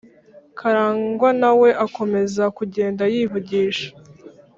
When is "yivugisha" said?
3.13-3.89